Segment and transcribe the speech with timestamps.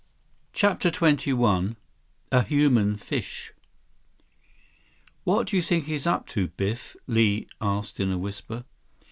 [0.59, 1.75] 166 CHAPTER XXI
[2.31, 3.53] A Human Fish
[5.25, 8.65] "What do you think he is up to, Biff?" Li asked in a whisper.